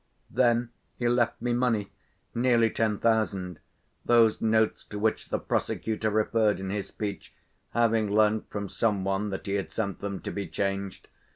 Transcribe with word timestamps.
Then 0.31 0.71
he 0.97 1.07
left 1.07 1.39
me 1.43 1.53
money, 1.53 1.91
nearly 2.33 2.71
ten 2.71 2.97
thousand—those 2.97 4.41
notes 4.41 4.83
to 4.85 4.97
which 4.97 5.29
the 5.29 5.37
prosecutor 5.37 6.09
referred 6.09 6.59
in 6.59 6.71
his 6.71 6.87
speech, 6.87 7.35
having 7.75 8.09
learnt 8.09 8.49
from 8.49 8.67
some 8.67 9.03
one 9.03 9.29
that 9.29 9.45
he 9.45 9.53
had 9.53 9.71
sent 9.71 9.99
them 9.99 10.19
to 10.21 10.31
be 10.31 10.47
changed. 10.47 11.07